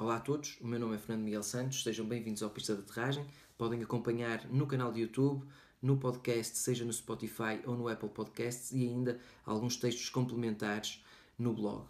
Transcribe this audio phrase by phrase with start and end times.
[0.00, 2.82] Olá a todos, o meu nome é Fernando Miguel Santos, sejam bem-vindos ao Pista de
[2.82, 3.26] Aterragem.
[3.58, 5.44] Podem acompanhar no canal de YouTube,
[5.82, 11.04] no podcast, seja no Spotify ou no Apple Podcasts e ainda alguns textos complementares
[11.36, 11.88] no blog.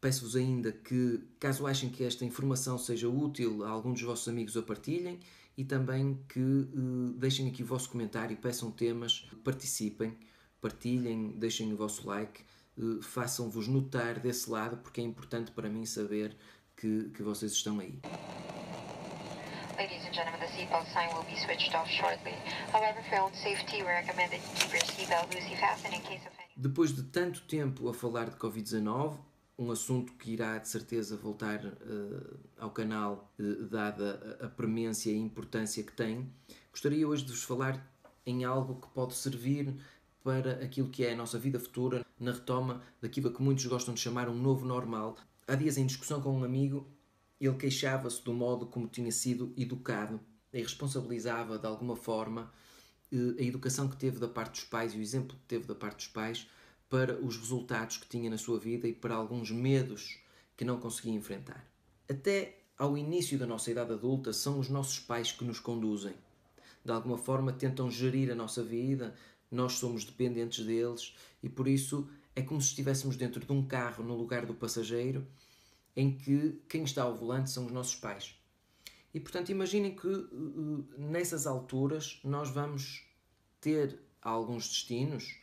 [0.00, 4.56] Peço-vos ainda que, caso achem que esta informação seja útil a algum dos vossos amigos,
[4.56, 5.20] a partilhem
[5.54, 10.16] e também que uh, deixem aqui o vosso comentário, peçam temas, participem,
[10.62, 12.42] partilhem, deixem o vosso like,
[12.78, 16.34] uh, façam-vos notar desse lado porque é importante para mim saber
[16.80, 18.00] que, que vocês estão aí.
[19.76, 22.34] Ladies and gentlemen, the seatbelt sign will be switched off shortly.
[22.72, 26.00] However, for your own safety, we recommend that you keep your seatbelt loosely fastened in
[26.02, 26.48] case of any...
[26.56, 29.18] Depois de tanto tempo a falar de Covid-19,
[29.58, 35.10] um assunto que irá de certeza voltar uh, ao canal, uh, dada a, a premência
[35.10, 36.30] e a importância que tem,
[36.70, 37.86] gostaria hoje de vos falar
[38.26, 39.74] em algo que pode servir
[40.22, 44.00] para aquilo que é a nossa vida futura, na retoma daquilo que muitos gostam de
[44.00, 45.16] chamar um novo normal,
[45.50, 46.86] Há dias, em discussão com um amigo,
[47.40, 50.20] ele queixava-se do modo como tinha sido educado
[50.52, 52.52] e responsabilizava de alguma forma
[53.10, 55.74] eh, a educação que teve da parte dos pais e o exemplo que teve da
[55.74, 56.46] parte dos pais
[56.88, 60.20] para os resultados que tinha na sua vida e para alguns medos
[60.56, 61.68] que não conseguia enfrentar.
[62.08, 66.14] Até ao início da nossa idade adulta, são os nossos pais que nos conduzem.
[66.84, 69.16] De alguma forma, tentam gerir a nossa vida,
[69.50, 72.08] nós somos dependentes deles e por isso
[72.40, 75.26] é como se estivéssemos dentro de um carro no lugar do passageiro,
[75.94, 78.34] em que quem está ao volante são os nossos pais.
[79.12, 83.04] E portanto, imaginem que uh, uh, nessas alturas nós vamos
[83.60, 85.36] ter alguns destinos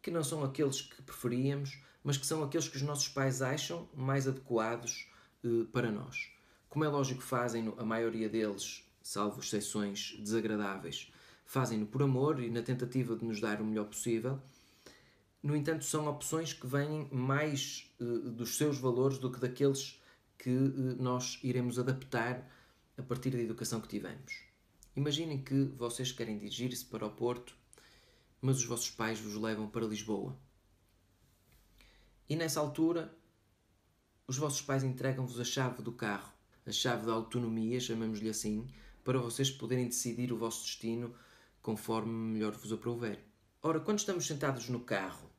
[0.00, 3.88] que não são aqueles que preferíamos, mas que são aqueles que os nossos pais acham
[3.94, 5.08] mais adequados
[5.44, 6.32] uh, para nós.
[6.68, 11.12] Como é lógico, fazem a maioria deles, salvo exceções desagradáveis,
[11.44, 14.40] fazem-no por amor e na tentativa de nos dar o melhor possível
[15.42, 20.00] no entanto, são opções que vêm mais uh, dos seus valores do que daqueles
[20.38, 22.48] que uh, nós iremos adaptar
[22.96, 24.44] a partir da educação que tivemos.
[24.94, 27.56] Imaginem que vocês querem dirigir-se para o Porto,
[28.40, 30.38] mas os vossos pais vos levam para Lisboa.
[32.28, 33.12] E nessa altura,
[34.28, 36.32] os vossos pais entregam-vos a chave do carro,
[36.64, 38.68] a chave da autonomia, chamamos-lhe assim,
[39.02, 41.12] para vocês poderem decidir o vosso destino
[41.60, 43.24] conforme melhor vos aprouver.
[43.60, 45.31] Ora, quando estamos sentados no carro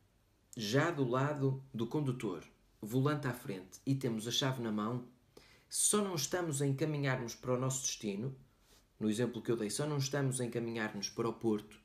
[0.56, 2.44] já do lado do condutor,
[2.82, 5.06] volante à frente e temos a chave na mão,
[5.70, 8.36] só não estamos a encaminhar-nos para o nosso destino,
[9.00, 11.80] no exemplo que eu dei, só não estamos a encaminhar-nos para o Porto,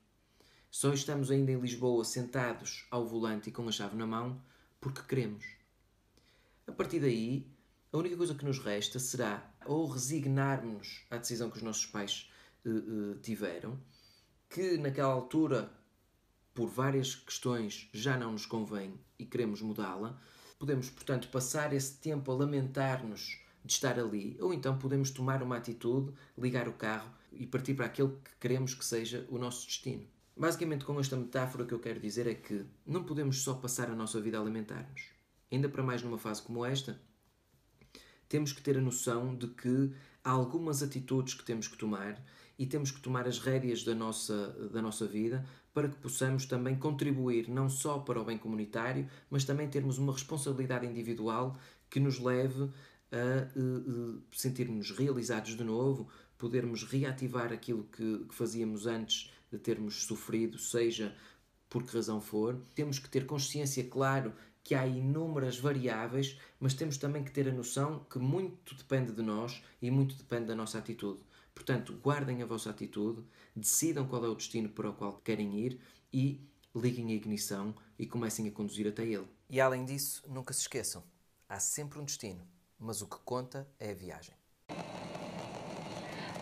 [0.71, 4.39] só estamos ainda em Lisboa sentados ao volante e com a chave na mão
[4.81, 5.47] porque queremos.
[6.67, 7.51] A partir daí,
[7.91, 12.31] a única coisa que nos resta será ou resignarmos à decisão que os nossos pais
[12.67, 13.81] uh, uh, tiveram,
[14.51, 15.73] que naquela altura
[16.59, 20.21] por várias questões já não nos convém e queremos mudá-la,
[20.59, 25.57] podemos, portanto, passar esse tempo a lamentar-nos de estar ali, ou então podemos tomar uma
[25.57, 30.05] atitude, ligar o carro e partir para aquele que queremos que seja o nosso destino.
[30.37, 33.89] Basicamente, com esta metáfora, o que eu quero dizer é que não podemos só passar
[33.89, 35.11] a nossa vida a lamentar-nos.
[35.53, 37.01] Ainda para mais numa fase como esta,
[38.29, 39.93] temos que ter a noção de que
[40.25, 42.21] há algumas atitudes que temos que tomar
[42.59, 45.47] e temos que tomar as rédeas da nossa, da nossa vida
[45.79, 50.13] para que possamos também contribuir não só para o bem comunitário, mas também termos uma
[50.13, 51.57] responsabilidade individual
[51.89, 52.65] que nos leve
[53.13, 59.59] a uh, uh, sentirmos realizados de novo, podermos reativar aquilo que, que fazíamos antes de
[59.61, 61.15] termos sofrido, seja
[61.71, 62.61] por que razão for.
[62.75, 64.33] Temos que ter consciência, claro,
[64.63, 69.23] que há inúmeras variáveis, mas temos também que ter a noção que muito depende de
[69.23, 71.23] nós e muito depende da nossa atitude.
[71.55, 73.25] Portanto, guardem a vossa atitude,
[73.55, 75.81] decidam qual é o destino para o qual querem ir
[76.13, 76.41] e
[76.75, 79.27] liguem a ignição e comecem a conduzir até ele.
[79.51, 81.03] E além disso, nunca se esqueçam:
[81.49, 82.47] há sempre um destino,
[82.79, 84.35] mas o que conta é a viagem.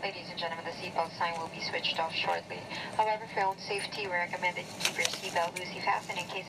[0.03, 2.61] Ladies and gentlemen, the seatbelt sign will be switched off shortly.
[2.95, 6.45] However, for own safety, we recommend that you keep your seatbelt loosely fastened in case